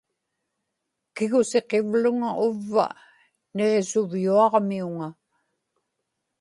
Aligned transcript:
kigusiqivluŋa 1.15 2.29
uvva 2.45 2.87
niġisuvyuaġmiuŋa 3.55 5.07